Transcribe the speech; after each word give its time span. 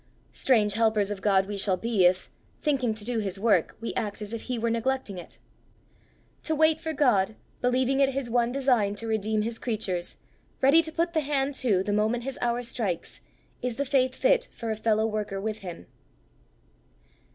Strange 0.31 0.73
helpers 0.73 1.11
of 1.11 1.21
God 1.21 1.45
we 1.45 1.59
shall 1.59 1.77
be, 1.77 2.07
if, 2.07 2.31
thinking 2.59 2.95
to 2.95 3.05
do 3.05 3.19
his 3.19 3.39
work, 3.39 3.77
we 3.79 3.93
act 3.93 4.19
as 4.19 4.33
if 4.33 4.41
he 4.45 4.57
were 4.57 4.71
neglecting 4.71 5.19
it! 5.19 5.37
To 6.41 6.55
wait 6.55 6.79
for 6.81 6.91
God, 6.91 7.35
believing 7.61 7.99
it 7.99 8.09
his 8.09 8.27
one 8.27 8.51
design 8.51 8.95
to 8.95 9.05
redeem 9.05 9.43
his 9.43 9.59
creatures, 9.59 10.15
ready 10.59 10.81
to 10.81 10.91
put 10.91 11.13
the 11.13 11.19
hand 11.19 11.53
to, 11.61 11.83
the 11.83 11.93
moment 11.93 12.23
his 12.23 12.39
hour 12.41 12.63
strikes, 12.63 13.21
is 13.61 13.75
the 13.75 13.85
faith 13.85 14.15
fit 14.15 14.49
for 14.51 14.71
a 14.71 14.75
fellow 14.75 15.05
worker 15.05 15.39
with 15.39 15.59
him! 15.59 15.85